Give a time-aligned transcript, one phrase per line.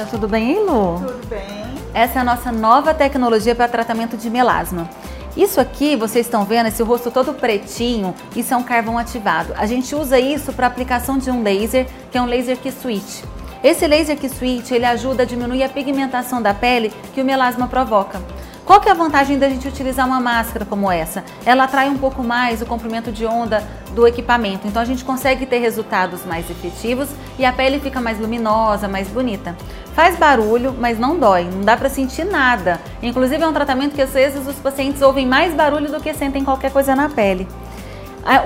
[0.00, 0.98] Tá tudo bem, hein, Lu?
[0.98, 1.74] Tudo bem.
[1.92, 4.88] Essa é a nossa nova tecnologia para tratamento de melasma.
[5.36, 9.52] Isso aqui, vocês estão vendo, esse rosto todo pretinho, isso é um carvão ativado.
[9.58, 13.22] A gente usa isso para aplicação de um laser, que é um laser que switch.
[13.62, 17.68] Esse laser que switch, ele ajuda a diminuir a pigmentação da pele que o melasma
[17.68, 18.22] provoca.
[18.70, 21.24] Qual que é a vantagem da gente utilizar uma máscara como essa?
[21.44, 23.64] Ela atrai um pouco mais o comprimento de onda
[23.96, 28.20] do equipamento, então a gente consegue ter resultados mais efetivos e a pele fica mais
[28.20, 29.56] luminosa, mais bonita.
[29.92, 32.80] Faz barulho, mas não dói, não dá para sentir nada.
[33.02, 36.44] Inclusive é um tratamento que às vezes os pacientes ouvem mais barulho do que sentem
[36.44, 37.48] qualquer coisa na pele.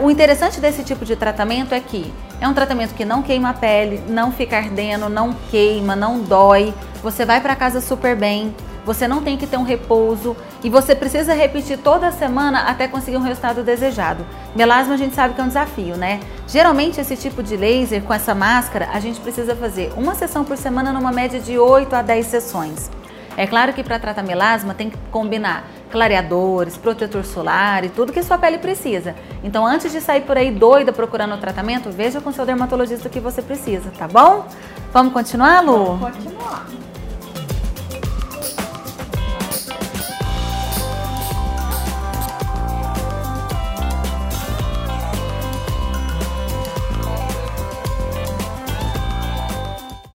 [0.03, 2.11] O interessante desse tipo de tratamento é que
[2.41, 6.73] é um tratamento que não queima a pele, não fica ardendo, não queima, não dói.
[7.03, 10.95] Você vai para casa super bem, você não tem que ter um repouso e você
[10.95, 14.25] precisa repetir toda semana até conseguir um resultado desejado.
[14.55, 16.21] Melasma a gente sabe que é um desafio, né?
[16.47, 20.57] Geralmente esse tipo de laser com essa máscara, a gente precisa fazer uma sessão por
[20.57, 22.91] semana numa média de 8 a 10 sessões.
[23.37, 28.23] É claro que para tratar melasma tem que combinar clareadores, protetor solar e tudo que
[28.23, 29.15] sua pele precisa.
[29.43, 33.11] Então, antes de sair por aí doida procurando o tratamento, veja com seu dermatologista o
[33.11, 34.47] que você precisa, tá bom?
[34.93, 35.97] Vamos continuar, Lu?
[35.97, 36.34] Vamos continuar.